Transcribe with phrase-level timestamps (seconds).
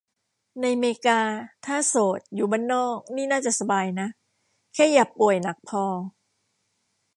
[0.61, 1.19] ในเมกา
[1.65, 4.07] ถ้าโสด อยู่บ้านนอก นี่น่าจะสบายนะ
[4.73, 5.85] แค่อย่าป่วยหนักพอ